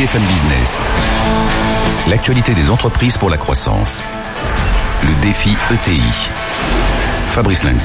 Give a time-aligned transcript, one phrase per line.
[0.00, 0.80] BFM Business.
[2.08, 4.02] L'actualité des entreprises pour la croissance.
[5.02, 6.00] Le défi ETI.
[7.28, 7.84] Fabrice Lundi.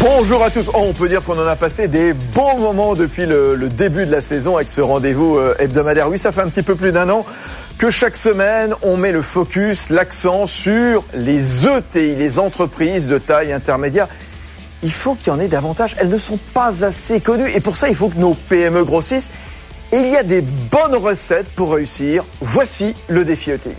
[0.00, 0.70] Bonjour à tous.
[0.72, 4.10] Oh, on peut dire qu'on en a passé des bons moments depuis le, début de
[4.10, 6.08] la saison avec ce rendez-vous euh, hebdomadaire.
[6.08, 7.26] Oui, ça fait un petit peu plus d'un an
[7.76, 13.52] que chaque semaine, on met le focus, l'accent sur les ETI, les entreprises de taille
[13.52, 14.08] intermédiaire.
[14.82, 15.94] Il faut qu'il y en ait davantage.
[15.98, 17.50] Elles ne sont pas assez connues.
[17.54, 19.30] Et pour ça, il faut que nos PME grossissent.
[19.92, 22.24] Il y a des bonnes recettes pour réussir.
[22.40, 23.70] Voici le défi ETI.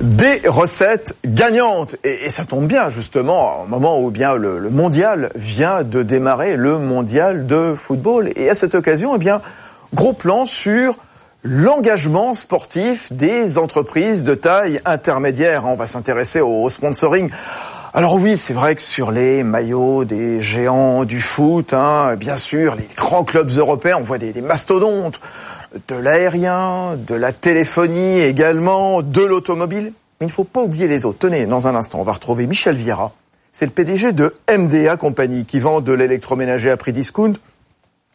[0.00, 1.96] des recettes gagnantes.
[2.04, 6.02] Et, et, ça tombe bien, justement, au moment où bien le, le, mondial vient de
[6.02, 8.30] démarrer, le mondial de football.
[8.34, 9.40] Et à cette occasion, eh bien,
[9.94, 10.96] gros plan sur
[11.42, 15.64] l'engagement sportif des entreprises de taille intermédiaire.
[15.66, 17.30] On va s'intéresser au, sponsoring.
[17.92, 22.76] Alors oui, c'est vrai que sur les maillots des géants du foot, hein, bien sûr,
[22.76, 25.20] les grands clubs européens, on voit des, mastodontes
[25.88, 29.92] de l'aérien, de la téléphonie également, de l'automobile.
[30.20, 31.18] Mais il ne faut pas oublier les autres.
[31.18, 33.12] Tenez, dans un instant, on va retrouver Michel Viera.
[33.52, 37.32] C'est le PDG de MDA Compagnie qui vend de l'électroménager à prix discount.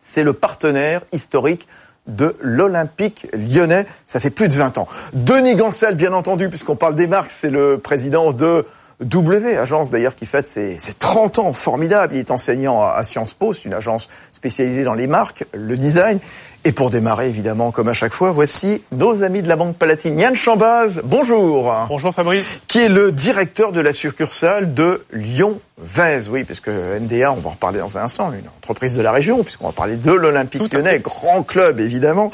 [0.01, 1.67] C'est le partenaire historique
[2.07, 3.85] de l'Olympique lyonnais.
[4.05, 4.87] Ça fait plus de 20 ans.
[5.13, 8.65] Denis Gancel, bien entendu, puisqu'on parle des marques, c'est le président de
[9.01, 12.15] W, agence d'ailleurs qui fête ses, ses, 30 ans formidables.
[12.15, 15.75] Il est enseignant à, à Sciences Po, c'est une agence spécialisée dans les marques, le
[15.75, 16.19] design.
[16.67, 20.19] Et pour démarrer, évidemment, comme à chaque fois, voici nos amis de la Banque Palatine.
[20.19, 21.71] Yann Chambaz, bonjour.
[21.87, 22.63] Bonjour Fabrice.
[22.67, 26.27] Qui est le directeur de la succursale de Lyon-Vèze.
[26.27, 29.11] Oui, parce que MDA, on va en reparler dans un instant, une entreprise de la
[29.11, 32.31] région, puisqu'on va parler de l'Olympique lyonnais, grand club évidemment.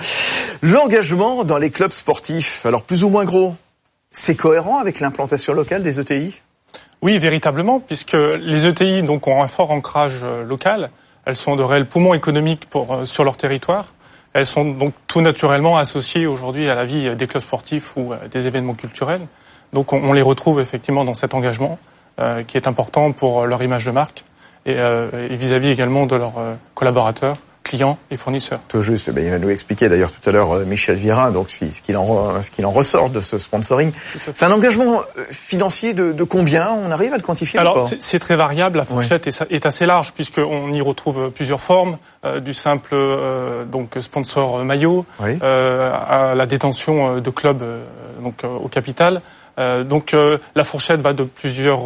[0.62, 3.56] L'engagement dans les clubs sportifs, alors plus ou moins gros,
[4.12, 6.34] c'est cohérent avec l'implantation locale des ETI
[7.02, 10.90] Oui, véritablement, puisque les ETI donc, ont un fort ancrage local.
[11.26, 13.88] Elles sont de réels poumons économiques pour, sur leur territoire.
[14.34, 18.47] Elles sont donc tout naturellement associées aujourd'hui à la vie des clubs sportifs ou des
[18.47, 19.28] événements culturels.
[19.74, 21.80] Donc on, les retrouve effectivement dans cet engagement
[22.19, 24.24] euh, qui est important pour leur image de marque
[24.66, 27.38] et vis-à-vis -vis également de leurs euh, collaborateurs
[27.72, 28.59] clients et fournisseurs.
[28.68, 31.50] Tout juste, ben, il va nous expliquer d'ailleurs tout à l'heure euh, Michel Vira, donc
[31.50, 33.94] ce qu'il en, ce qu'il en ressort de ce sponsoring.
[34.36, 36.70] C'est un engagement financier de, de, combien?
[36.72, 39.32] On arrive à le quantifier Alors c'est très variable, la fourchette ouais.
[39.32, 44.66] est, est, assez large puisqu'on y retrouve plusieurs formes, euh, du simple euh, donc sponsor
[44.66, 45.38] maillot oui.
[45.42, 47.64] euh, à la détention de clubs
[48.22, 49.22] donc au capital.
[49.58, 50.16] donc
[50.56, 51.84] la fourchette va de plusieurs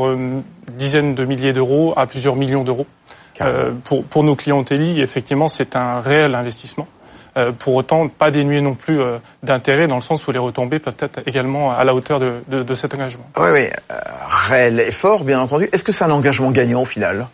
[0.74, 2.88] dizaines de milliers d'euros à plusieurs millions d'euros.
[3.42, 6.88] Euh, pour, pour nos clients TELI, effectivement, c'est un réel investissement.
[7.38, 10.80] Euh, pour autant, pas dénué non plus euh, d'intérêt, dans le sens où les retombées
[10.80, 13.30] peuvent être également à la hauteur de, de, de cet engagement.
[13.38, 13.68] Oui, oui,
[14.48, 15.68] réel effort, bien entendu.
[15.74, 17.28] Est-ce que c'est un engagement gagnant au final?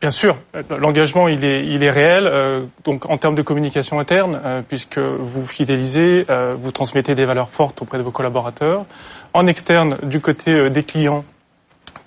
[0.00, 0.36] Bien sûr,
[0.76, 2.26] l'engagement il est il est réel.
[2.26, 7.24] Euh, donc en termes de communication interne, euh, puisque vous fidélisez, euh, vous transmettez des
[7.24, 8.84] valeurs fortes auprès de vos collaborateurs.
[9.32, 11.24] En externe, du côté des clients,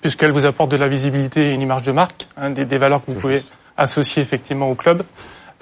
[0.00, 3.04] puisqu'elle vous apporte de la visibilité et une image de marque, hein, des, des, valeurs
[3.04, 3.42] que vous pouvez
[3.76, 5.02] associer effectivement au club.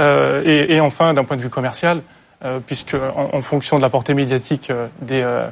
[0.00, 2.02] Euh, et, et, enfin, d'un point de vue commercial,
[2.44, 5.48] euh, puisque en, en, fonction de la portée médiatique euh,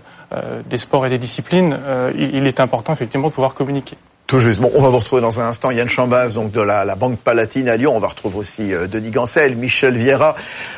[0.68, 1.78] des, sports et des disciplines,
[2.16, 3.96] il, il, est important effectivement de pouvoir communiquer.
[4.26, 4.60] Tout juste.
[4.60, 7.18] Bon, on va vous retrouver dans un instant Yann Chambaz, donc de la, la Banque
[7.18, 7.94] Palatine à Lyon.
[7.94, 10.34] On va retrouver aussi Denis Gancel, Michel Vieira,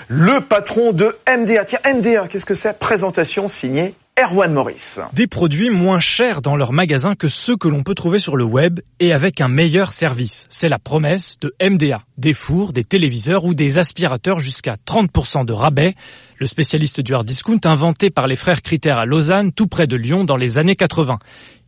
[0.08, 1.64] le patron de MDA.
[1.64, 2.78] Tiens, MDA, qu'est-ce que c'est?
[2.78, 5.00] Présentation signée Erwan Maurice.
[5.12, 8.44] Des produits moins chers dans leur magasin que ceux que l'on peut trouver sur le
[8.44, 10.46] web et avec un meilleur service.
[10.50, 12.00] C'est la promesse de MDA.
[12.16, 15.94] Des fours, des téléviseurs ou des aspirateurs jusqu'à 30% de rabais.
[16.38, 19.96] Le spécialiste du hard discount inventé par les frères Critères à Lausanne, tout près de
[19.96, 21.16] Lyon, dans les années 80.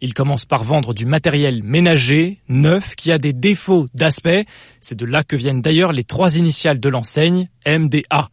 [0.00, 4.46] Il commence par vendre du matériel ménager, neuf, qui a des défauts d'aspect.
[4.80, 8.28] C'est de là que viennent d'ailleurs les trois initiales de l'enseigne, MDA.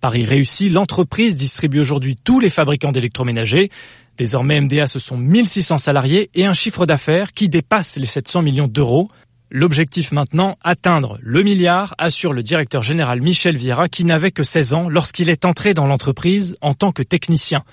[0.00, 3.70] Paris réussi, l'entreprise distribue aujourd'hui tous les fabricants d'électroménagers.
[4.16, 8.68] Désormais, MDA, ce sont 1600 salariés et un chiffre d'affaires qui dépasse les 700 millions
[8.68, 9.10] d'euros.
[9.50, 14.72] L'objectif maintenant, atteindre le milliard, assure le directeur général Michel Vieira qui n'avait que 16
[14.72, 17.64] ans lorsqu'il est entré dans l'entreprise en tant que technicien.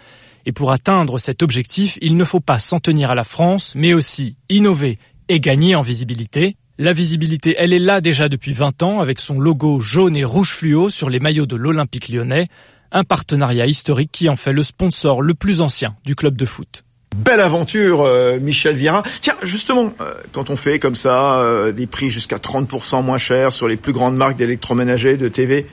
[0.48, 3.94] Et pour atteindre cet objectif, il ne faut pas s'en tenir à la France, mais
[3.94, 6.56] aussi innover et gagner en visibilité.
[6.78, 10.50] La visibilité, elle est là déjà depuis 20 ans avec son logo jaune et rouge
[10.50, 12.50] fluo sur les maillots de l'Olympique lyonnais,
[12.92, 16.84] un partenariat historique qui en fait le sponsor le plus ancien du club de foot.
[17.16, 19.04] Belle aventure, euh, Michel Viera.
[19.22, 23.54] Tiens, justement, euh, quand on fait comme ça euh, des prix jusqu'à 30% moins chers
[23.54, 25.68] sur les plus grandes marques d'électroménager, de TV,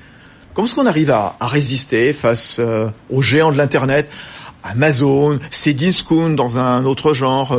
[0.55, 4.09] comment est-ce qu'on arrive à, à, résister face euh, aux géants de l'Internet,
[4.63, 7.59] Amazon, Cdiscount dans un autre genre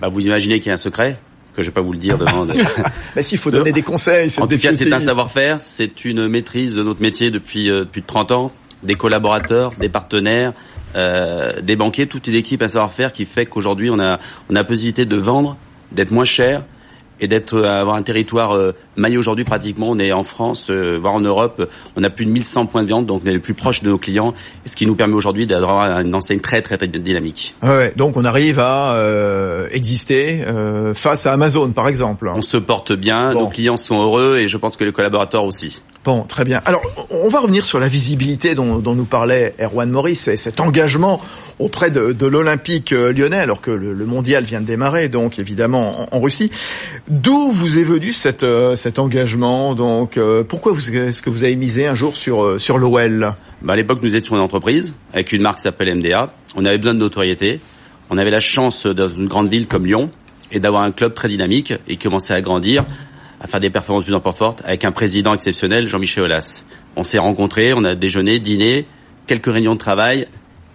[0.00, 1.18] bah, Vous imaginez qu'il y a un secret?
[1.60, 2.46] Que je vais pas vous le dire devant.
[2.46, 2.54] De...
[3.22, 6.82] S'il faut donner des conseils, en tout cas, c'est un savoir-faire, c'est une maîtrise de
[6.82, 8.52] notre métier depuis euh, plus de 30 ans,
[8.82, 10.52] des collaborateurs, des partenaires,
[10.96, 14.18] euh, des banquiers, toute une équipe, un savoir-faire qui fait qu'aujourd'hui on a
[14.48, 15.56] on a la possibilité de vendre,
[15.92, 16.62] d'être moins cher,
[17.20, 19.90] et d'être euh, avoir un territoire euh, maillé aujourd'hui pratiquement.
[19.90, 22.90] On est en France, euh, voire en Europe, on a plus de 1100 points de
[22.90, 24.34] vente, donc on est le plus proche de nos clients,
[24.66, 27.54] ce qui nous permet aujourd'hui d'avoir une enseigne très très, très dynamique.
[27.62, 32.30] Ouais, donc on arrive à euh, exister euh, face à Amazon, par exemple.
[32.34, 35.82] On se porte bien, nos clients sont heureux et je pense que les collaborateurs aussi.
[36.04, 36.62] Bon, très bien.
[36.64, 40.60] Alors, on va revenir sur la visibilité dont, dont nous parlait Erwan Maurice et cet
[40.60, 41.20] engagement
[41.60, 46.08] auprès de, de l'Olympique lyonnais, alors que le, le, mondial vient de démarrer, donc évidemment
[46.12, 46.50] en, Russie.
[47.08, 51.56] D'où vous est venu cette, euh, cet engagement Donc, euh, pourquoi est-ce que vous avez
[51.56, 55.32] misé un jour sur, euh, sur l'OL bah À l'époque, nous étions une entreprise avec
[55.32, 56.32] une marque qui s'appelle MDA.
[56.56, 57.60] On avait besoin de notoriété.
[58.08, 60.10] On avait la chance dans une grande ville comme Lyon
[60.50, 62.84] et d'avoir un club très dynamique et commencer à grandir
[63.40, 66.64] à faire des performances de plus en plus fortes avec un président exceptionnel, Jean-Michel Aulas.
[66.96, 68.84] On s'est rencontrés, on a déjeuné, dîné,
[69.26, 70.26] quelques réunions de travail,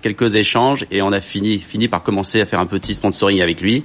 [0.05, 3.59] quelques échanges et on a fini, fini par commencer à faire un petit sponsoring avec
[3.59, 3.83] lui.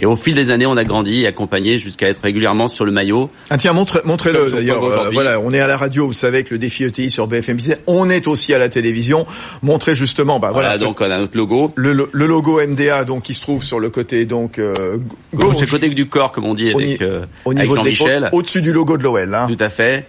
[0.00, 2.90] Et au fil des années, on a grandi et accompagné jusqu'à être régulièrement sur le
[2.90, 3.30] maillot.
[3.48, 4.82] Ah tiens, montre, montrez-le d'ailleurs.
[4.82, 7.58] Euh, voilà, on est à la radio, vous savez, que le défi ETI sur BFM
[7.58, 7.78] Business.
[7.86, 9.24] On est aussi à la télévision.
[9.62, 10.70] Montrez justement, bah voilà.
[10.70, 11.72] voilà donc on a notre logo.
[11.76, 14.96] Le, le, logo MDA, donc qui se trouve sur le côté donc euh,
[15.32, 15.70] gauche.
[15.70, 18.30] Côté du corps, comme on dit avec, euh, avec Jean-Michel.
[18.32, 19.32] Au-dessus du logo de l'OL.
[19.32, 19.46] Hein.
[19.46, 20.08] Tout à fait.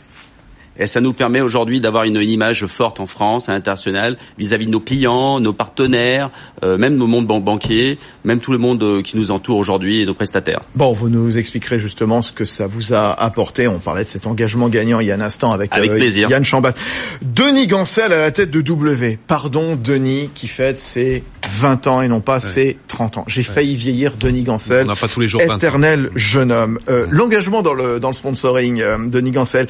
[0.77, 4.71] Et ça nous permet aujourd'hui d'avoir une, image forte en France, à l'international, vis-à-vis de
[4.71, 6.31] nos clients, nos partenaires,
[6.63, 10.05] euh, même nos mondes banquiers, même tout le monde euh, qui nous entoure aujourd'hui et
[10.05, 10.61] nos prestataires.
[10.75, 13.67] Bon, vous nous expliquerez justement ce que ça vous a apporté.
[13.67, 16.43] On parlait de cet engagement gagnant il y a un instant avec, avec euh, Yann
[16.43, 16.73] Chambat.
[17.21, 19.19] Denis Gancel à la tête de W.
[19.27, 23.25] Pardon, Denis, qui fête ses 20 ans et non pas ses 30 ans.
[23.27, 23.53] J'ai ouais.
[23.53, 24.85] failli vieillir Denis Gancel.
[24.85, 26.79] On n'a pas tous les jours Éternel jeune homme.
[26.89, 29.67] Euh, L'engagement dans le, dans le sponsoring, Denis Gancel.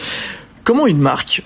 [0.64, 1.44] Comment une marque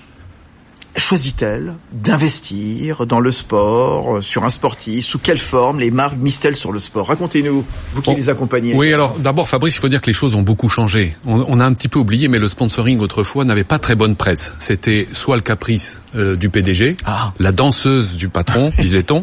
[0.96, 5.04] choisit-elle d'investir dans le sport, euh, sur un sportif?
[5.06, 7.08] Sous quelle forme les marques misent-elles sur le sport?
[7.08, 8.74] Racontez-nous, vous qui bon, les accompagnez.
[8.74, 11.16] Oui, alors d'abord Fabrice, il faut dire que les choses ont beaucoup changé.
[11.26, 14.14] On, on, a un petit peu oublié, mais le sponsoring autrefois n'avait pas très bonne
[14.14, 14.54] presse.
[14.60, 17.32] C'était soit le caprice euh, du PDG, ah.
[17.38, 19.22] la danseuse du patron, disait-on.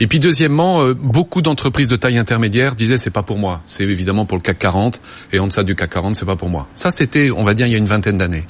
[0.00, 3.62] Et puis deuxièmement, euh, beaucoup d'entreprises de taille intermédiaire disaient c'est pas pour moi.
[3.66, 5.00] C'est évidemment pour le CAC 40
[5.32, 6.68] et en deçà du CAC 40, c'est pas pour moi.
[6.74, 8.44] Ça, c'était, on va dire, il y a une vingtaine d'années.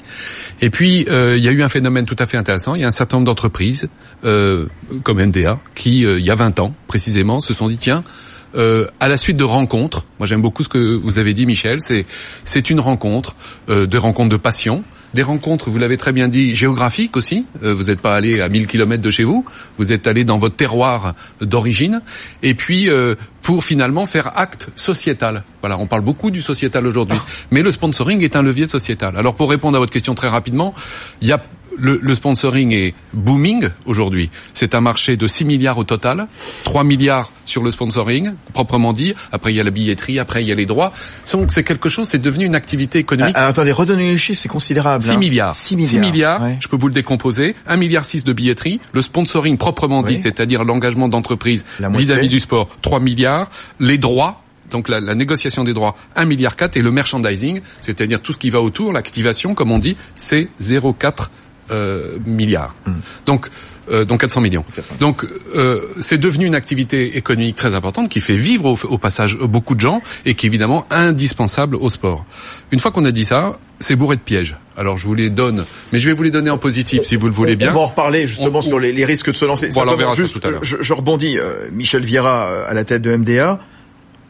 [0.61, 2.75] Et puis euh, il y a eu un phénomène tout à fait intéressant.
[2.75, 3.89] Il y a un certain nombre d'entreprises
[4.25, 4.65] euh,
[5.03, 8.03] comme MDA qui, il y a 20 ans précisément, se sont dit tiens.
[8.55, 11.81] Euh, à la suite de rencontres, moi j'aime beaucoup ce que vous avez dit, Michel.
[11.81, 12.05] C'est
[12.43, 13.35] c'est une rencontre,
[13.69, 14.83] euh, de rencontres de passion,
[15.17, 17.47] des rencontres, vous l'avez très bien dit, géographiques aussi.
[17.63, 19.43] Euh, vous n'êtes pas allé à 1000 kilomètres de chez vous,
[19.79, 22.03] vous êtes allé dans votre terroir d'origine.
[22.43, 25.43] Et puis, euh, pour finalement faire acte sociétal.
[25.61, 27.17] Voilà, on parle beaucoup du sociétal aujourd'hui.
[27.49, 29.17] Mais le sponsoring est un levier sociétal.
[29.17, 30.75] Alors, pour répondre à votre question très rapidement,
[31.21, 31.41] il y a
[31.77, 34.29] le, le, sponsoring est booming aujourd'hui.
[34.53, 36.27] C'est un marché de 6 milliards au total,
[36.63, 39.13] 3 milliards sur le sponsoring, proprement dit.
[39.31, 40.91] Après, il y a la billetterie, après, il y a les droits.
[41.31, 43.35] Donc, c'est quelque chose, c'est devenu une activité économique.
[43.37, 45.03] Ah, attendez, redonnez les chiffres, c'est considérable.
[45.03, 45.17] 6 hein.
[45.17, 45.53] milliards.
[45.53, 45.89] 6 milliards.
[45.91, 46.57] 6 milliards ouais.
[46.59, 47.55] je peux vous le décomposer.
[47.67, 48.79] 1 milliard 6 de billetterie.
[48.93, 50.19] Le sponsoring proprement dit, oui.
[50.21, 53.49] c'est-à-dire l'engagement d'entreprise vis-à-vis du sport, 3 milliards.
[53.79, 54.41] Les droits,
[54.71, 58.37] donc la, la, négociation des droits 1 milliard 4 et le merchandising, c'est-à-dire tout ce
[58.37, 61.29] qui va autour, l'activation comme on dit, c'est 0,4
[61.71, 62.75] euh, milliards.
[62.85, 62.91] Mmh.
[63.25, 63.49] Donc
[63.89, 64.65] euh, donc 400 millions.
[64.99, 69.37] Donc euh, c'est devenu une activité économique très importante qui fait vivre au, au, passage
[69.37, 72.25] beaucoup de gens et qui est évidemment indispensable au sport.
[72.71, 74.57] Une fois qu'on a dit ça, c'est bourré de pièges.
[74.75, 77.27] Alors je vous les donne, mais je vais vous les donner en positif si vous
[77.27, 77.71] le voulez bien.
[77.71, 79.69] On va en reparler justement on, sur les, les, risques de se lancer.
[79.69, 80.63] Voilà, on verra juste, ça tout à l'heure.
[80.63, 81.37] Je, je, rebondis.
[81.37, 83.59] Euh, Michel Vieira à la tête de MDA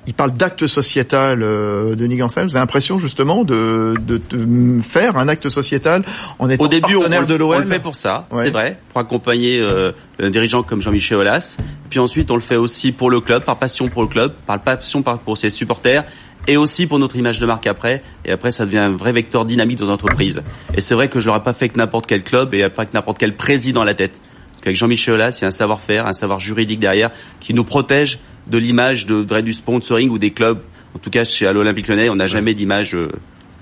[0.07, 2.45] il parle d'acte sociétal euh, de Nigansel.
[2.45, 6.03] Vous avez l'impression justement de, de, de, faire un acte sociétal
[6.39, 8.45] en étant Au début, partenaire on, de l'OL On le fait pour ça, ouais.
[8.45, 11.57] c'est vrai, pour accompagner euh, un dirigeant comme Jean-Michel Aulas.
[11.89, 14.59] Puis ensuite, on le fait aussi pour le club, par passion pour le club, par
[14.59, 16.05] passion pour ses supporters
[16.47, 18.01] et aussi pour notre image de marque après.
[18.23, 20.41] Et après, ça devient un vrai vecteur dynamique dans l'entreprise.
[20.73, 22.93] Et c'est vrai que je l'aurais pas fait avec n'importe quel club et pas avec
[22.93, 24.13] n'importe quel président à la tête.
[24.51, 27.11] Parce qu'avec Jean-Michel Aulas, il y a un savoir-faire, un savoir juridique derrière
[27.41, 30.59] qui nous protège de l'image de vrai du sponsoring ou des clubs.
[30.95, 33.09] En tout cas, chez l'Olympique Lyonnais, on n'a jamais d'image, euh,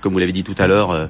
[0.00, 0.90] comme vous l'avez dit tout à l'heure.
[0.90, 1.06] Euh,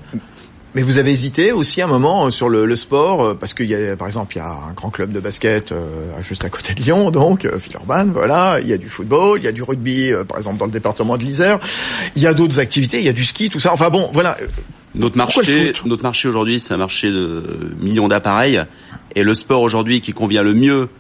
[0.77, 3.97] mais vous avez hésité aussi un moment sur le, le sport parce qu'il y a
[3.97, 6.83] par exemple il y a un grand club de basket euh, juste à côté de
[6.83, 8.59] Lyon donc euh, Villeurbanne voilà.
[8.61, 10.73] Il y a du football il y a du rugby euh, par exemple dans le
[10.73, 11.61] département de l'Isère.
[12.15, 13.73] Il y a d'autres activités il y a du ski tout ça.
[13.73, 14.37] Enfin bon voilà.
[14.95, 18.61] Notre marché notre marché aujourd'hui c'est un marché de millions d'appareils.
[19.15, 20.91] Et le sport aujourd'hui qui convient le mieux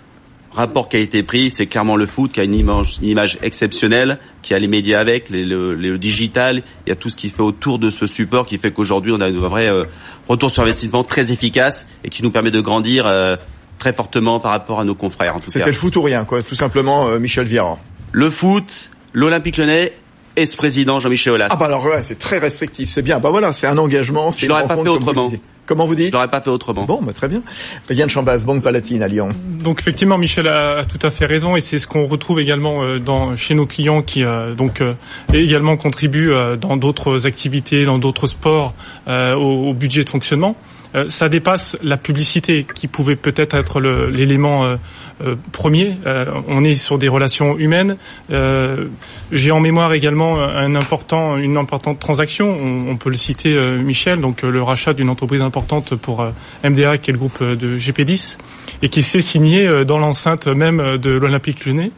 [0.57, 4.59] rapport qualité-prix, c'est clairement le foot qui a une image, une image exceptionnelle, qui a
[4.59, 7.79] les médias avec, les, le, le, digital, il y a tout ce qui fait autour
[7.79, 9.85] de ce support qui fait qu'aujourd'hui on a un vrai euh,
[10.29, 13.37] retour sur investissement très efficace et qui nous permet de grandir euh,
[13.79, 15.53] très fortement par rapport à nos confrères en tout cas.
[15.53, 17.79] C'était le foot ou rien, quoi, tout simplement, euh, Michel Viard.
[18.13, 19.93] Le foot, l'Olympique Lyonnais
[20.37, 21.49] et ce président Jean-Michel Aulas.
[21.51, 23.19] Ah bah alors ouais, c'est très restrictif, c'est bien.
[23.19, 24.31] Bah voilà, c'est un engagement.
[24.31, 25.31] Je l'aurais pas fait autrement.
[25.67, 26.85] Comment vous dites Je l'aurais pas fait autrement.
[26.85, 27.43] Bon, bah, très bien.
[27.91, 29.29] Yann Chambas, Banque Palatine à Lyon.
[29.61, 32.99] Donc effectivement, Michel a, tout à fait raison et c'est ce qu'on retrouve également euh,
[32.99, 34.95] dans, chez nos clients qui euh, donc euh,
[35.33, 38.75] également contribuent dans d'autres activités, dans d'autres sports
[39.07, 40.57] au, budget de fonctionnement.
[40.95, 44.77] Euh, ça dépasse la publicité qui pouvait peut-être être l'élément euh,
[45.25, 45.97] euh, premier.
[46.49, 47.97] on est sur des relations humaines.
[49.33, 52.57] J'ai en mémoire également une importante transaction.
[52.89, 56.27] On, peut le citer, Michel, donc le rachat d'une entreprise importante pour
[56.65, 58.39] MDA, qui est le groupe de GP10,
[58.83, 61.93] et qui s'est signé dans l'enceinte même de l'Olympique Lyonnais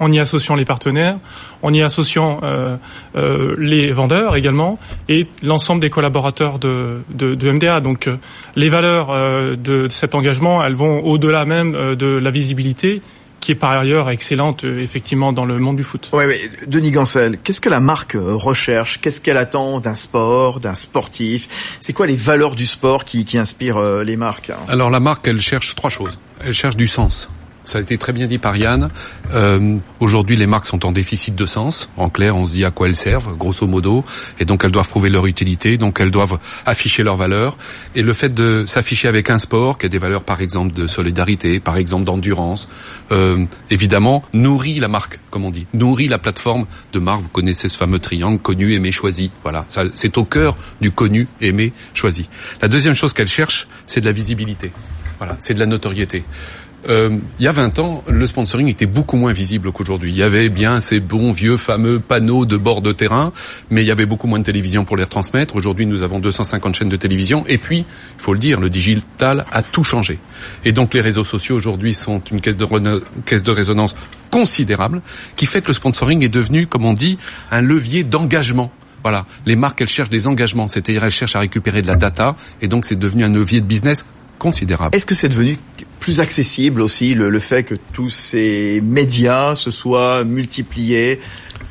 [0.00, 1.18] en y associant les partenaires,
[1.62, 2.76] en y associant euh,
[3.16, 4.78] euh, les vendeurs également
[5.08, 7.80] et l'ensemble des collaborateurs de, de, de MDA.
[7.80, 8.16] Donc euh,
[8.56, 13.00] les valeurs euh, de cet engagement, elles vont au-delà même euh, de la visibilité
[13.40, 16.10] qui est par ailleurs excellente effectivement dans le monde du foot.
[16.12, 19.00] Oui, mais Denis Gancel, qu'est-ce que la marque recherche?
[19.00, 21.48] Qu'est-ce qu'elle attend d'un sport, d'un sportif?
[21.80, 24.50] C'est quoi les valeurs du sport qui, qui inspirent les marques?
[24.66, 26.18] Alors la marque, elle cherche trois choses.
[26.44, 27.30] Elle cherche du sens.
[27.68, 28.88] Ça a été très bien dit par Yann.
[29.34, 31.90] Euh, Aujourd'hui, les marques sont en déficit de sens.
[31.98, 34.04] En clair, on se dit à quoi elles servent, grosso modo,
[34.38, 37.58] et donc elles doivent prouver leur utilité, donc elles doivent afficher leurs valeurs.
[37.94, 40.86] Et le fait de s'afficher avec un sport qui a des valeurs, par exemple, de
[40.86, 42.70] solidarité, par exemple d'endurance,
[43.12, 47.20] euh, évidemment, nourrit la marque, comme on dit, nourrit la plateforme de marque.
[47.20, 49.30] Vous connaissez ce fameux triangle connu, aimé, choisi.
[49.42, 52.30] Voilà, c'est au cœur du connu, aimé, choisi.
[52.62, 54.72] La deuxième chose qu'elle cherche, c'est de la visibilité.
[55.18, 56.24] Voilà, c'est de la notoriété.
[56.88, 60.10] Euh, il y a 20 ans, le sponsoring était beaucoup moins visible qu'aujourd'hui.
[60.10, 63.32] Il y avait bien ces bons vieux fameux panneaux de bord de terrain,
[63.70, 65.56] mais il y avait beaucoup moins de télévision pour les retransmettre.
[65.56, 67.44] Aujourd'hui, nous avons 250 chaînes de télévision.
[67.48, 70.18] Et puis, il faut le dire, le digital a tout changé.
[70.64, 72.66] Et donc, les réseaux sociaux aujourd'hui sont une caisse de,
[73.24, 73.94] caisse de résonance
[74.30, 75.02] considérable,
[75.36, 77.18] qui fait que le sponsoring est devenu, comme on dit,
[77.50, 78.70] un levier d'engagement.
[79.02, 82.36] Voilà, les marques elles cherchent des engagements, c'est-à-dire elles cherchent à récupérer de la data,
[82.60, 84.04] et donc c'est devenu un levier de business
[84.38, 84.96] considérable.
[84.96, 85.58] Est-ce que c'est devenu
[86.00, 91.20] plus accessible aussi le, le, fait que tous ces médias se soient multipliés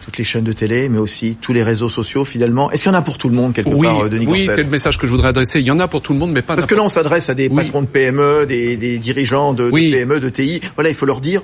[0.04, 2.72] toutes les chaînes de télé, mais aussi tous les réseaux sociaux finalement?
[2.72, 4.48] Est-ce qu'il y en a pour tout le monde quelque oui, part, euh, Denis Oui,
[4.48, 5.60] c'est le message que je voudrais adresser.
[5.60, 6.56] Il y en a pour tout le monde, mais pas.
[6.56, 9.72] Parce que là, on s'adresse à des patrons de PME, des, des dirigeants de, de,
[9.72, 10.62] PME, de TI.
[10.76, 11.42] Voilà, il faut leur dire.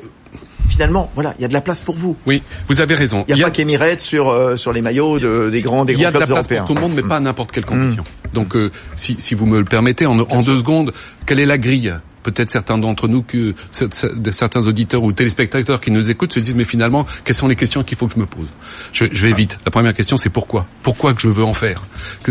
[0.73, 2.17] Finalement, voilà, il y a de la place pour vous.
[2.25, 3.25] Oui, vous avez raison.
[3.27, 6.01] Il n'y a, pas qu'Emirates sur euh, sur les maillots de, des grands des grands
[6.01, 6.01] clubs européens.
[6.01, 7.63] Il y a de la place pour tout le monde, mais pas à n'importe quelle
[7.63, 8.01] condition.
[8.01, 8.33] Mmh.
[8.33, 10.91] Donc, euh, si, si vous me le permettez, en, en deux secondes,
[11.27, 11.93] quelle est la grille?
[12.23, 16.63] Peut-être certains d'entre nous, que certains auditeurs ou téléspectateurs qui nous écoutent se disent mais
[16.63, 18.47] finalement quelles sont les questions qu'il faut que je me pose?
[18.93, 19.59] Je, je, vais vite.
[19.65, 20.65] La première question c'est pourquoi?
[20.83, 21.83] Pourquoi que je veux en faire?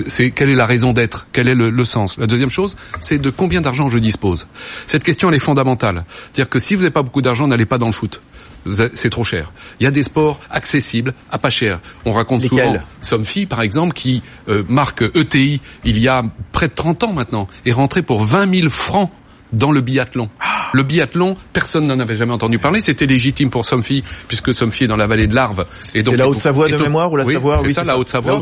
[0.06, 1.26] C'est quelle est la raison d'être?
[1.32, 2.16] Quel est le, le, sens?
[2.16, 4.48] La deuxième chose c'est de combien d'argent je dispose?
[4.86, 6.04] Cette question elle est fondamentale.
[6.32, 8.22] C'est-à-dire que si vous n'avez pas beaucoup d'argent, n'allez pas dans le foot
[8.70, 9.52] c'est trop cher.
[9.80, 11.80] Il y a des sports accessibles à pas cher.
[12.04, 16.74] On raconte souvent Somfy, par exemple, qui euh, marque ETI il y a près de
[16.74, 19.10] 30 ans maintenant, est rentré pour 20 000 francs
[19.52, 20.30] dans le biathlon.
[20.72, 22.80] Le biathlon, personne n'en avait jamais entendu parler.
[22.80, 25.66] C'était légitime pour Somfy, puisque Somfy est dans la vallée de l'Arve.
[25.94, 27.58] Et donc, la Haute-Savoie de mémoire ou la Savoie?
[27.58, 28.40] C'est ça, la Haute-Savoie,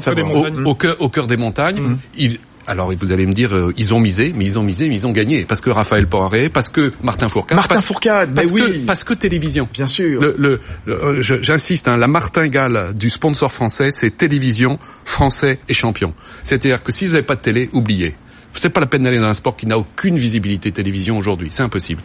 [0.65, 1.81] au, cœur, au cœur des montagnes.
[1.81, 1.99] Mmh.
[2.19, 2.39] Il,
[2.71, 5.07] alors vous allez me dire, euh, ils ont misé, mais ils ont misé, mais ils
[5.07, 5.45] ont gagné.
[5.45, 7.57] Parce que Raphaël Poiré, parce que Martin Fourcade.
[7.57, 8.53] Martin parce, Fourcade, parce.
[8.53, 9.69] Que, parce que télévision.
[9.73, 10.21] Bien sûr.
[10.21, 16.15] Le, le, euh, J'insiste, hein, la martingale du sponsor français, c'est télévision, français et champion.
[16.45, 18.15] C'est-à-dire que si vous n'avez pas de télé, oubliez.
[18.53, 21.49] C'est pas la peine d'aller dans un sport qui n'a aucune visibilité télévision aujourd'hui.
[21.51, 22.03] C'est impossible.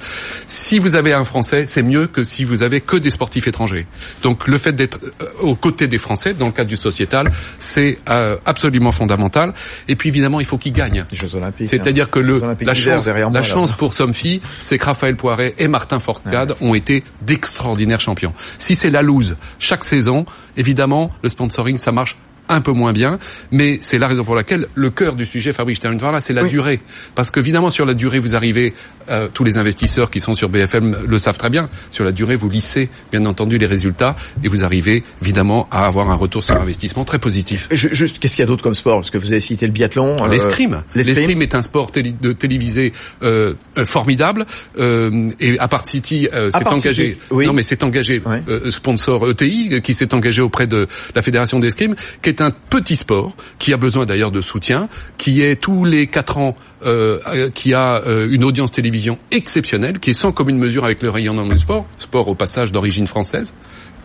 [0.47, 3.87] Si vous avez un Français, c'est mieux que si vous avez que des sportifs étrangers.
[4.23, 7.97] Donc le fait d'être euh, aux côtés des Français, dans le cadre du sociétal, c'est
[8.09, 9.53] euh, absolument fondamental.
[9.87, 11.05] Et puis évidemment, il faut qu'ils gagnent.
[11.65, 15.99] C'est-à-dire que le, la chance, la chance pour Somfy, c'est que Raphaël Poiret et Martin
[15.99, 18.33] Forcade ont été d'extraordinaires champions.
[18.57, 20.25] Si c'est la loose chaque saison,
[20.57, 22.17] évidemment, le sponsoring, ça marche
[22.49, 23.19] un peu moins bien,
[23.51, 26.19] mais c'est la raison pour laquelle le cœur du sujet, Fabrice, je termine par là,
[26.19, 26.79] c'est la durée.
[27.15, 28.73] Parce qu'évidemment, sur la durée, vous arrivez,
[29.09, 32.35] euh, tous les investisseurs qui sont sur BFM le savent très bien, sur la durée,
[32.35, 36.55] vous lissez, bien entendu, les résultats, et vous arrivez, évidemment, à avoir un retour sur
[36.55, 37.67] investissement très positif.
[37.71, 38.97] juste, qu'est-ce qu'il y a d'autre comme sport?
[38.97, 40.17] Parce que vous avez cité le biathlon.
[40.23, 40.83] Euh, l'escrime.
[40.95, 42.91] L'escrime est un sport de télévisé
[43.23, 44.45] euh, euh formidable,
[44.79, 47.45] euh, et Apart City s'est engagé, oui.
[47.45, 48.21] non mais c'est engagé,
[48.69, 52.95] sponsor ETI, qui s'est engagé auprès de la Fédération d'escrime, qui est est un petit
[52.95, 57.73] sport qui a besoin d'ailleurs de soutien, qui est tous les quatre ans, euh, qui
[57.73, 61.59] a euh, une audience télévision exceptionnelle, qui est sans commune mesure avec le rayonnement du
[61.59, 63.53] sport, sport au passage d'origine française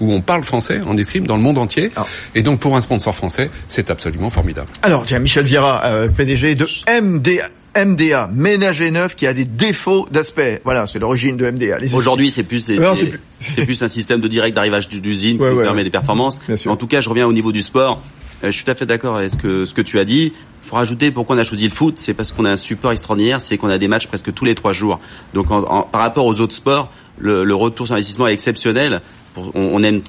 [0.00, 1.90] où on parle français en escrime dans le monde entier.
[1.94, 2.06] Ah.
[2.34, 4.68] Et donc pour un sponsor français, c'est absolument formidable.
[4.80, 6.66] Alors, tiens, Michel Vieira, euh, PDG de
[7.02, 7.48] MDA.
[7.76, 10.60] MDA, ménager neuf, qui a des défauts d'aspect.
[10.64, 11.78] Voilà, c'est l'origine de MDA.
[11.94, 15.78] Aujourd'hui, c'est plus, Non, plus- un système de direct d'arrivage d'usine Ouais, qui ouais, permet
[15.78, 15.84] ouais.
[15.84, 16.40] des performances.
[16.66, 18.02] En tout cas, je reviens au niveau du sport.
[18.42, 20.32] Euh, je suis tout à fait d'accord avec ce que, tu as dit.
[20.60, 21.94] faut rajouter pourquoi on a choisi le foot.
[21.98, 24.54] C'est parce qu'on a un support extraordinaire, c'est qu'on a des matchs presque tous les
[24.54, 25.00] trois jours.
[25.34, 29.02] Donc, par rapport aux autres sports, le, retour sur investissement est exceptionnel.
[29.36, 30.02] On, aime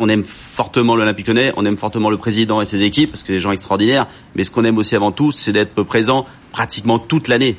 [0.00, 3.28] on aime fortement l'Olympique Lyonnais, on aime fortement le président et ses équipes parce que
[3.28, 4.06] c'est des gens extraordinaires.
[4.34, 7.56] Mais ce qu'on aime aussi avant tout, c'est d'être présent pratiquement toute l'année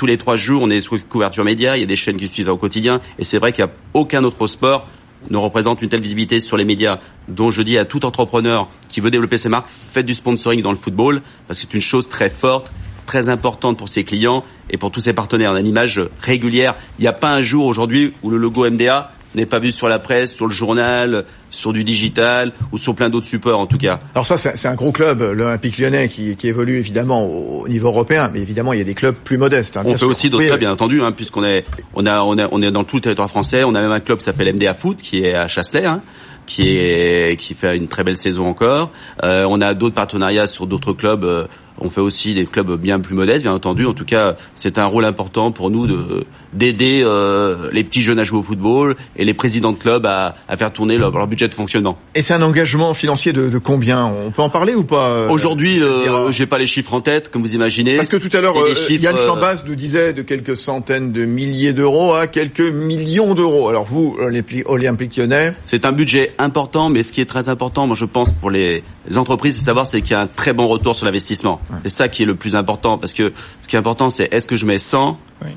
[0.00, 2.26] tous les trois jours, on est sous couverture média, il y a des chaînes qui
[2.26, 4.86] suivent au quotidien, et c'est vrai qu'il n'y a aucun autre sport
[5.28, 6.98] ne représente une telle visibilité sur les médias.
[7.28, 10.72] dont je dis à tout entrepreneur qui veut développer ses marques, faites du sponsoring dans
[10.72, 12.72] le football, parce que c'est une chose très forte,
[13.06, 15.52] très importante pour ses clients et pour tous ses partenaires.
[15.52, 16.76] On a une image régulière.
[16.98, 19.88] Il n'y a pas un jour aujourd'hui où le logo MDA n'est pas vu sur
[19.88, 23.76] la presse, sur le journal, sur du digital ou sur plein d'autres supports en tout
[23.78, 24.00] cas.
[24.14, 27.88] Alors ça, c'est un gros club, l'Olympique lyonnais, qui, qui évolue évidemment au, au niveau
[27.88, 29.76] européen, mais évidemment, il y a des clubs plus modestes.
[29.76, 30.64] hein, On fait aussi d'autres Oui, clubs, oui.
[30.66, 31.64] bien entendu, hein, puisqu'on est,
[31.94, 33.64] on a, on a, on est dans tout le territoire français.
[33.64, 36.00] On a même un club qui s'appelle MDA Foot, qui est à Chasselet, hein,
[36.46, 38.90] qui est, qui fait une très belle saison encore.
[39.24, 41.24] Euh, on a d'autres partenariats sur d'autres clubs.
[41.24, 41.44] euh,
[41.80, 43.86] on fait aussi des clubs bien plus modestes, bien entendu.
[43.86, 48.18] En tout cas, c'est un rôle important pour nous de d'aider euh, les petits jeunes
[48.18, 51.26] à jouer au football et les présidents de clubs à, à faire tourner leur, leur
[51.26, 51.96] budget de fonctionnement.
[52.14, 54.06] Et c'est un engagement financier de, de combien?
[54.06, 57.30] On peut en parler ou pas euh, Aujourd'hui, euh, j'ai pas les chiffres en tête,
[57.30, 57.96] comme vous imaginez.
[57.96, 61.12] Parce que tout à l'heure, euh, chiffres, Yann euh, Chambas nous disait de quelques centaines
[61.12, 63.68] de milliers d'euros à quelques millions d'euros.
[63.68, 67.48] Alors vous, les pli- Olympique lyonnais, C'est un budget important, mais ce qui est très
[67.48, 68.82] important, moi je pense pour les
[69.16, 71.60] entreprises, c'est de savoir c'est qu'il y a un très bon retour sur l'investissement.
[71.84, 74.46] C'est ça qui est le plus important, parce que ce qui est important, c'est est-ce
[74.46, 75.50] que je mets 100, Oui.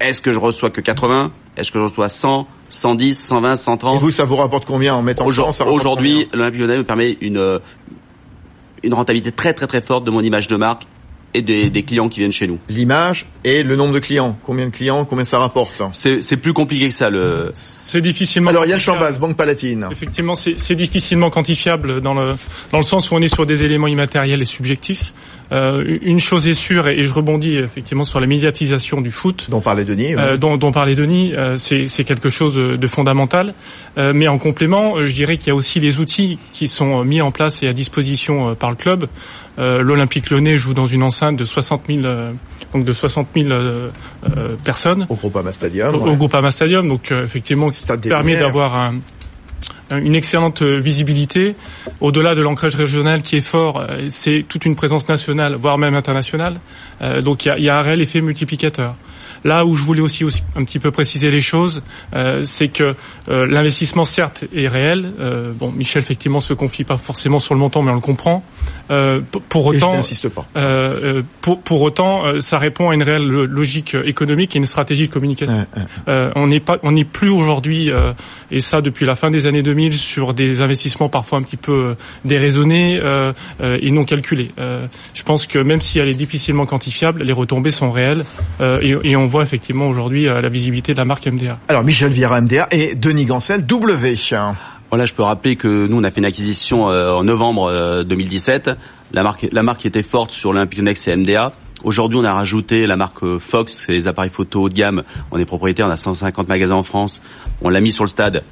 [0.00, 4.00] est-ce que je reçois que 80, est-ce que je reçois 100, 110, 120, et 130
[4.00, 6.84] vous, ça vous rapporte combien en mettant Aujourd- 100, ça rapporte Aujourd'hui, l'Olympique Lyonnais me
[6.84, 7.58] permet une euh,
[8.82, 10.84] une rentabilité très très très forte de mon image de marque
[11.34, 12.58] et des, des clients qui viennent chez nous.
[12.70, 14.38] L'image et le nombre de clients.
[14.44, 17.10] Combien de clients Combien ça rapporte C'est plus compliqué que ça.
[17.10, 18.48] Le C'est difficilement.
[18.50, 18.78] Alors Yann.
[18.80, 19.86] Chambas, Banque Palatine.
[19.90, 22.34] Effectivement, c'est c'est difficilement quantifiable dans le
[22.72, 25.12] dans le sens où on est sur des éléments immatériels et subjectifs.
[25.50, 29.46] Euh, une chose est sûre, et je rebondis effectivement sur la médiatisation du foot.
[29.50, 30.14] dont parlait Denis.
[30.16, 33.54] euh, dont, dont parlait Denis, euh, c'est c'est quelque chose de, fondamental.
[33.96, 37.00] Euh, mais en complément, euh, je dirais qu'il y a aussi les outils qui sont
[37.00, 39.06] euh, mis en place et à disposition par le club.
[39.58, 42.32] Euh, L'Olympique Lyonnais joue dans une enceinte de 60 000, euh,
[42.74, 43.88] donc de 60 000 euh,
[44.36, 45.94] euh, personnes au Groupama Stadium.
[45.94, 46.10] au, ouais.
[46.10, 46.88] au Groupama Stadium.
[46.88, 48.96] Donc euh, effectivement, des permet d'avoir un-
[49.90, 51.54] une excellente euh, visibilité.
[52.00, 55.94] Au-delà de l'ancrage régional qui est fort, euh, c'est toute une présence nationale, voire même
[55.94, 56.60] internationale.
[57.02, 58.94] Euh, donc il y a, il y a un réel effet multiplicateur.
[59.44, 61.82] Là où je voulais aussi, aussi un petit peu préciser les choses,
[62.14, 62.94] euh, c'est que
[63.28, 65.12] euh, l'investissement certes est réel.
[65.20, 68.44] Euh, bon, Michel effectivement se confie pas forcément sur le montant, mais on le comprend.
[68.90, 70.46] Euh, pour autant, n'insiste pas.
[70.56, 74.58] euh, euh, pour, pour autant, euh, ça répond à une réelle lo- logique économique et
[74.58, 75.66] une stratégie de communication.
[76.08, 78.12] Euh, on n'est pas, on n'est plus aujourd'hui, euh,
[78.50, 81.94] et ça depuis la fin des années 2000, sur des investissements parfois un petit peu
[82.24, 83.00] déraisonnés
[83.60, 84.50] et non calculés.
[84.58, 88.24] Euh, je pense que même si elle est difficilement quantifiable, les retombées sont réelles
[88.60, 91.58] euh, et, et on voit effectivement aujourd'hui euh, la visibilité de la marque MDA.
[91.68, 94.16] Alors Michel Vieira MDA et Denis Gancel W.
[94.90, 98.04] Voilà, je peux rappeler que nous, on a fait une acquisition euh, en novembre euh,
[98.04, 98.70] 2017.
[99.12, 101.52] La marque, la marque qui était forte sur l'Olympique Lyonnais, c'est MDA.
[101.84, 105.02] Aujourd'hui, on a rajouté la marque euh, Fox, c'est les appareils photo haut de gamme.
[105.30, 107.20] On est propriétaire, on a 150 magasins en France.
[107.60, 108.44] On l'a mis sur le stade.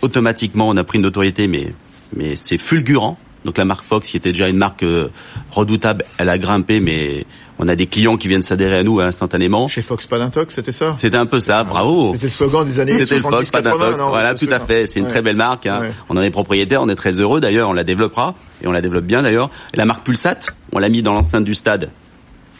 [0.00, 1.74] Automatiquement, on a pris une notoriété, mais
[2.16, 3.18] mais c'est fulgurant.
[3.44, 5.08] Donc la marque Fox, qui était déjà une marque euh,
[5.50, 7.26] redoutable, elle a grimpé, mais
[7.58, 9.66] on a des clients qui viennent s'adhérer à nous euh, instantanément.
[9.68, 10.94] Chez Fox Palintox, c'était ça?
[10.96, 12.12] C'était un peu ça, bravo.
[12.14, 13.98] C'était le slogan des années C'était le Fox, pas d'un 70-80, Fox.
[14.00, 14.86] non, Voilà, tout à fait.
[14.86, 15.10] C'est une Ouais.
[15.10, 15.66] très belle marque.
[15.66, 15.80] hein.
[15.80, 15.92] Ouais.
[16.08, 17.68] On en est propriétaire, on est très heureux d'ailleurs.
[17.68, 19.50] On la développera et on la développe bien d'ailleurs.
[19.74, 20.38] La marque Pulsat,
[20.72, 21.90] on l'a mis dans l'enceinte du stade.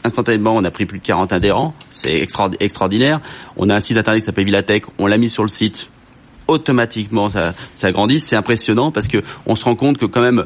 [0.05, 1.75] Instantanément, on a pris plus de 40 adhérents.
[1.91, 3.21] C'est extra- extraordinaire.
[3.57, 4.83] On a un site internet qui s'appelle Villatech.
[4.99, 5.89] On l'a mis sur le site.
[6.49, 8.19] Automatiquement, ça, ça grandit.
[8.19, 10.45] C'est impressionnant parce que on se rend compte que quand même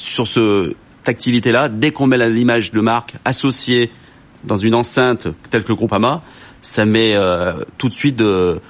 [0.00, 3.90] sur ce, cette activité-là, dès qu'on met l'image de marque associée
[4.44, 6.22] dans une enceinte telle que le groupe AMA,
[6.60, 8.60] ça met euh, tout de suite de,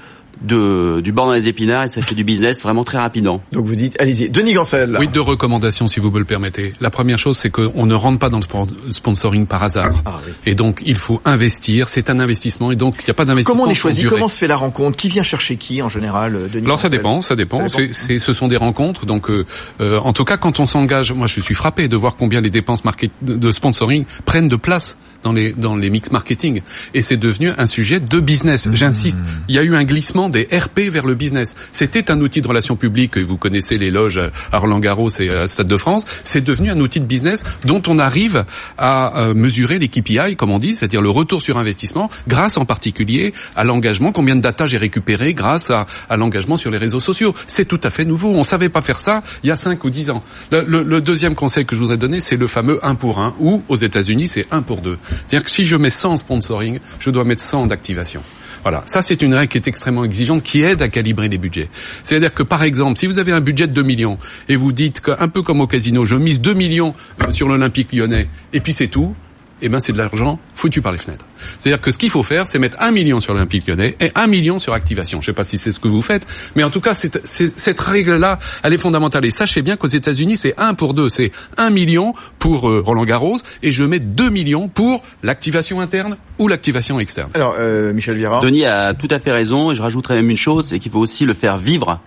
[0.43, 3.43] de, du bord dans les épinards et ça fait du business vraiment très rapidement.
[3.53, 4.31] Donc vous dites, allez-y.
[4.31, 4.97] Denis Gancel.
[4.99, 6.73] Oui, deux recommandations si vous me le permettez.
[6.81, 10.03] La première chose, c'est qu'on ne rentre pas dans le sponsoring par hasard.
[10.05, 10.33] Ah, oui.
[10.47, 11.89] Et donc, il faut investir.
[11.89, 13.55] C'est un investissement et donc il n'y a pas d'investissement.
[13.55, 16.35] Comment on est choisi Comment se fait la rencontre Qui vient chercher qui en général,
[16.35, 17.69] euh, Denis Alors ça dépend, ça dépend.
[17.69, 17.93] Ça dépend.
[17.93, 19.07] C'est, ce sont des rencontres.
[19.07, 19.47] Donc, euh,
[19.81, 22.51] euh, en tout cas, quand on s'engage, moi je suis frappé de voir combien les
[22.51, 22.83] dépenses
[23.23, 26.63] de sponsoring prennent de place dans les dans les mix marketing
[26.95, 28.67] et c'est devenu un sujet de business.
[28.67, 28.77] Mmh.
[28.77, 31.55] J'insiste, il y a eu un glissement des RP vers le business.
[31.73, 34.21] C'était un outil de relations publiques, vous connaissez les loges
[34.53, 37.83] à Roland Garros et à Stade de France, c'est devenu un outil de business dont
[37.87, 38.45] on arrive
[38.79, 42.65] à euh, mesurer les KPI comme on dit, c'est-à-dire le retour sur investissement grâce en
[42.65, 47.01] particulier à l'engagement, combien de data j'ai récupéré grâce à, à l'engagement sur les réseaux
[47.01, 47.35] sociaux.
[47.47, 49.91] C'est tout à fait nouveau, on savait pas faire ça il y a 5 ou
[49.91, 50.23] 10 ans.
[50.51, 53.35] Le, le, le deuxième conseil que je voudrais donner, c'est le fameux 1 pour 1
[53.39, 54.99] ou aux États-Unis, c'est 1 pour 2.
[55.11, 58.23] C'est-à-dire que si je mets 100 sponsoring, je dois mettre 100 d'activation.
[58.63, 61.69] Voilà, ça c'est une règle qui est extrêmement exigeante, qui aide à calibrer les budgets.
[62.05, 64.19] C'est-à-dire que par exemple, si vous avez un budget de 2 millions
[64.49, 67.93] et vous dites qu'un peu comme au casino, je mise 2 millions euh, sur l'Olympique
[67.93, 69.15] lyonnais et puis c'est tout,
[69.63, 71.27] eh ben c'est de l'argent foutu par les fenêtres.
[71.59, 74.27] C'est-à-dire que ce qu'il faut faire, c'est mettre un million sur l'Olympique lyonnais et un
[74.27, 75.21] million sur activation.
[75.21, 77.81] Je ne sais pas si c'est ce que vous faites, mais en tout cas, cette
[77.81, 79.25] règle-là, elle est fondamentale.
[79.25, 81.09] Et sachez bien qu'aux États-Unis, c'est un pour deux.
[81.09, 86.17] C'est un million pour euh, Roland Garros et je mets deux millions pour l'activation interne
[86.39, 87.31] ou l'activation externe.
[87.35, 88.41] Alors, euh, Michel Vira.
[88.41, 89.73] Denis a tout à fait raison.
[89.73, 92.01] Et je rajouterais même une chose, c'est qu'il faut aussi le faire vivre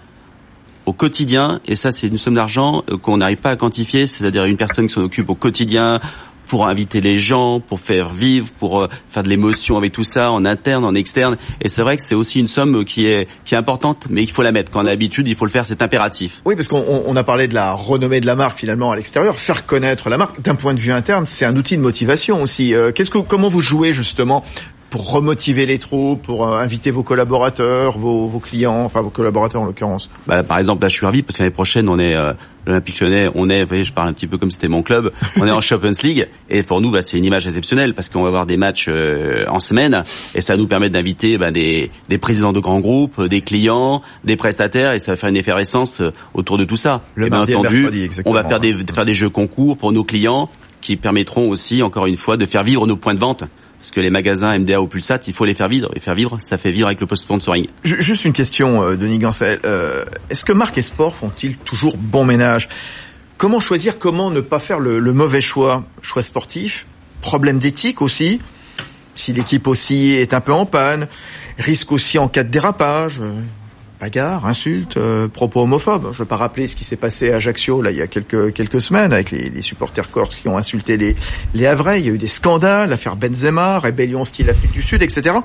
[0.86, 4.46] au quotidien, et ça c'est une somme d'argent euh, qu'on n'arrive pas à quantifier, c'est-à-dire
[4.46, 6.00] une personne qui s'en occupe au quotidien,
[6.54, 10.32] pour inviter les gens, pour faire vivre, pour euh, faire de l'émotion avec tout ça,
[10.32, 11.36] en interne, en externe.
[11.62, 14.30] Et c'est vrai que c'est aussi une somme qui est qui est importante, mais il
[14.30, 14.70] faut la mettre.
[14.70, 16.44] Quand on a l'habitude, il faut le faire, c'est impératif.
[16.46, 19.66] Oui, parce qu'on a parlé de la renommée de la marque finalement à l'extérieur, faire
[19.66, 20.44] connaître la marque.
[20.44, 22.76] D'un point de vue interne, c'est un outil de motivation aussi.
[22.76, 24.44] Euh, qu'est-ce que comment vous jouez justement
[24.94, 29.64] pour remotiver les troupes, pour euh, inviter vos collaborateurs, vos, vos, clients, enfin vos collaborateurs
[29.64, 30.08] en l'occurrence.
[30.28, 32.34] Bah, Par exemple, là, je suis ravi parce que l'année prochaine, on est euh,
[32.68, 35.12] l'Olympique Lyonnais, on est, vous voyez, je parle un petit peu comme c'était mon club,
[35.42, 38.22] on est en Champions League et pour nous, bah, c'est une image exceptionnelle parce qu'on
[38.22, 40.04] va avoir des matchs euh, en semaine
[40.36, 44.36] et ça nous permet d'inviter bah, des, des présidents de grands groupes, des clients, des
[44.36, 46.04] prestataires et ça va faire une effervescence
[46.36, 47.02] autour de tout ça.
[47.16, 50.52] Le et bien entendu, on va faire des, faire des jeux concours pour nos clients
[50.82, 53.46] qui permettront aussi, encore une fois, de faire vivre nos points de vente
[53.84, 55.90] parce que les magasins MDA ou Pulsat, il faut les faire vivre.
[55.94, 57.68] Et faire vivre, ça fait vivre avec le post-sponsoring.
[57.84, 59.60] Juste une question, euh, Denis Gancel.
[59.66, 62.70] Euh, Est-ce que marque et sport font-ils toujours bon ménage?
[63.38, 65.84] Comment choisir Comment ne pas faire le, le mauvais choix?
[66.02, 66.86] Choix sportif
[67.20, 68.40] Problème d'éthique aussi
[69.16, 71.10] Si l'équipe aussi est un peu en panne
[71.58, 73.20] Risque aussi en cas de dérapage
[74.04, 76.08] bagarres, insultes, euh, propos homophobes.
[76.12, 78.08] Je ne veux pas rappeler ce qui s'est passé à Ajaccio là il y a
[78.08, 81.16] quelques quelques semaines avec les, les supporters corses qui ont insulté les
[81.54, 82.02] les Havrais.
[82.02, 85.38] Il y a eu des scandales, l'affaire Benzema, rébellion style Afrique du Sud, etc.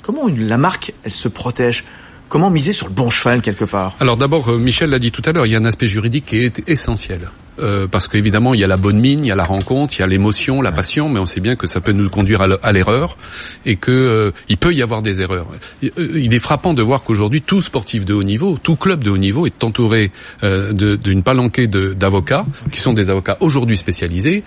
[0.00, 1.84] Comment une, la marque elle se protège?
[2.28, 3.96] Comment miser sur le bon cheval quelque part?
[3.98, 6.26] Alors d'abord, euh, Michel l'a dit tout à l'heure, il y a un aspect juridique
[6.26, 7.30] qui est essentiel.
[7.58, 10.00] Euh, parce qu'évidemment il y a la bonne mine, il y a la rencontre, il
[10.00, 12.72] y a l'émotion, la passion, mais on sait bien que ça peut nous conduire à
[12.72, 13.16] l'erreur
[13.64, 15.46] et que euh, il peut y avoir des erreurs.
[15.82, 19.10] Euh, il est frappant de voir qu'aujourd'hui tout sportif de haut niveau, tout club de
[19.10, 20.10] haut niveau est entouré
[20.42, 24.42] euh, d'une palanquée d'avocats qui sont des avocats aujourd'hui spécialisés.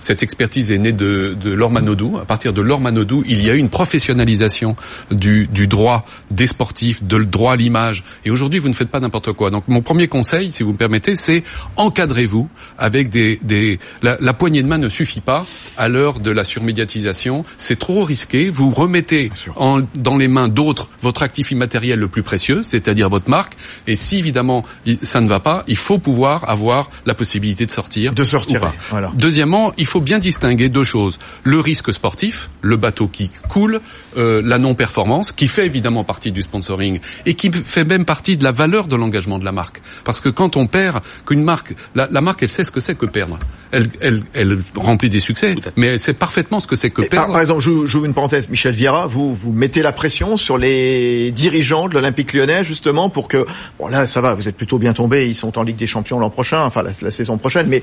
[0.00, 2.18] cette expertise est née de, de Laure Manodou.
[2.18, 4.76] À partir de Laure Manodou, il y a eu une professionnalisation
[5.10, 8.04] du, du droit des sportifs, de le droit à l'image.
[8.24, 9.50] Et aujourd'hui, vous ne faites pas n'importe quoi.
[9.50, 11.42] Donc mon premier conseil, si vous me permettez, c'est
[11.76, 16.20] encadrer vous avec des, des la, la, poignée de main ne suffit pas à l'heure
[16.20, 17.44] de la surmédiatisation.
[17.58, 18.50] C'est trop risqué.
[18.50, 23.30] Vous remettez en, dans les mains d'autres votre actif immatériel le plus précieux, c'est-à-dire votre
[23.30, 23.54] marque.
[23.86, 24.64] Et si évidemment
[25.02, 28.14] ça ne va pas, il faut pouvoir avoir la possibilité de sortir.
[28.14, 28.72] De sortir.
[28.90, 29.12] Voilà.
[29.14, 33.80] Deuxièmement, il faut bien distinguer deux choses le risque sportif, le bateau qui coule,
[34.16, 38.44] euh, la non-performance, qui fait évidemment partie du sponsoring et qui fait même partie de
[38.44, 39.80] la valeur de l'engagement de la marque.
[40.04, 42.94] Parce que quand on perd, qu'une marque, la, la marque, elle sait ce que c'est
[42.94, 43.38] que perdre.
[43.72, 47.26] Elle, elle, elle remplit des succès, mais elle sait parfaitement ce que c'est que perdre.
[47.26, 51.30] Par, par exemple, j'ouvre une parenthèse, Michel Vieira, vous vous mettez la pression sur les
[51.30, 53.46] dirigeants de l'Olympique Lyonnais justement pour que,
[53.78, 56.18] bon là, ça va, vous êtes plutôt bien tombé, ils sont en Ligue des Champions
[56.18, 57.82] l'an prochain, enfin la, la saison prochaine, mais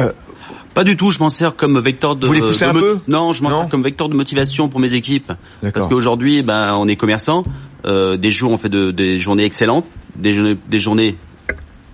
[0.00, 0.12] euh,
[0.76, 2.26] pas du tout, je m'en sers comme vecteur de.
[2.26, 4.92] Vous les poussez un peu Non, je m'en sers comme vecteur de motivation pour mes
[4.92, 5.32] équipes.
[5.72, 7.44] Parce qu'aujourd'hui, ben, on est commerçant.
[7.86, 11.16] Euh, des jours, on fait de, des journées excellentes, des, journées, des journées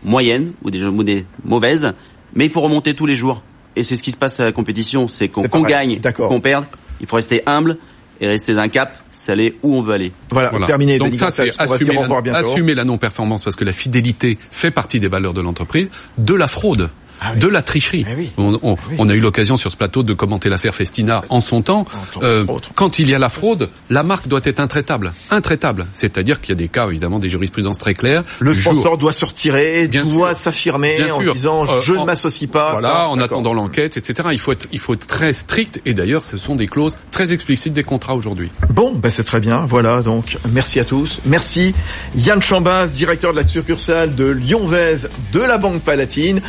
[0.04, 1.92] moyennes ou des mauvaises,
[2.34, 3.42] mais il faut remonter tous les jours.
[3.76, 6.66] Et c'est ce qui se passe à la compétition, c'est qu'on qu gagne, qu'on perde.
[7.00, 7.78] Il faut rester humble
[8.20, 10.12] et rester d'un cap, c'est aller où on veut aller.
[10.30, 10.66] Voilà, voilà.
[10.66, 10.98] terminé.
[10.98, 15.08] Donc ça, c'est assumer, la, assumer la non-performance parce que la fidélité fait partie des
[15.08, 16.90] valeurs de l'entreprise, de la fraude
[17.24, 18.04] ah de la tricherie.
[18.08, 21.84] Eh on, a eu l'occasion sur ce plateau de commenter l'affaire Festina en son temps.
[22.22, 25.12] Euh, quand il y a la fraude, la marque doit être intraitable.
[25.30, 25.86] Intraitable.
[25.92, 28.24] C'est-à-dire qu'il y a des cas, évidemment, des jurisprudences très claires.
[28.40, 32.72] Le sponsor doit se retirer, doit s'affirmer en disant euh, je ne m'associe pas.
[32.72, 34.30] Voilà, en attendant l'enquête, etc.
[34.32, 35.80] Il faut être, il faut être très strict.
[35.86, 38.50] Et d'ailleurs, ce sont des clauses très explicites des contrats aujourd'hui.
[38.70, 39.66] Bon, ben c'est très bien.
[39.66, 41.20] Voilà, donc merci à tous.
[41.26, 41.74] Merci
[42.16, 46.40] Yann Chambas, directeur de la succursale de Lyon-Vez de la Banque Palatine.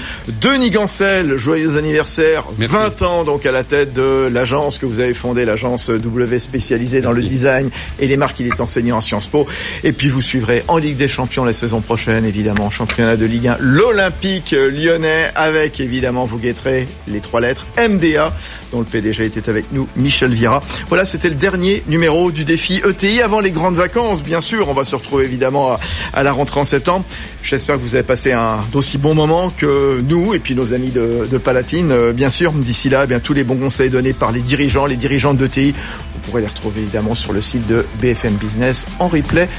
[0.42, 5.14] Denis Gancel, joyeux anniversaire, 20 ans donc à la tête de l'agence que vous avez
[5.14, 8.40] fondée, l'agence W spécialisée dans le design et les marques.
[8.40, 9.46] Il est enseignant à Sciences Po.
[9.84, 13.48] Et puis vous suivrez en Ligue des Champions la saison prochaine, évidemment, championnat de Ligue
[13.48, 18.34] 1, l'Olympique lyonnais avec évidemment, vous guetterez les trois lettres MDA
[18.72, 20.62] dont le PDG était avec nous, Michel Vira.
[20.88, 24.68] Voilà, c'était le dernier numéro du défi ETI avant les grandes vacances, bien sûr.
[24.68, 25.78] On va se retrouver évidemment
[26.14, 27.06] à, la rentrée en septembre.
[27.44, 30.92] J'espère que vous avez passé un d'aussi bon moment que nous et puis nos amis
[30.92, 31.92] de, Palatine.
[31.92, 34.86] Euh, bien sûr, d'ici là, eh bien tous les bons conseils donnés par les dirigeants,
[34.86, 39.08] les dirigeants d'ETI, vous pourrez les retrouver évidemment sur le site de BFM Business en
[39.08, 39.50] replay.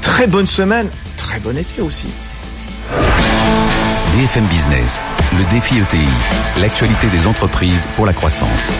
[0.00, 2.08] Très bonne semaine, très bon été aussi.
[4.16, 5.00] BFM Business,
[5.32, 6.08] le défi ETI,
[6.60, 8.78] l'actualité des entreprises pour la croissance.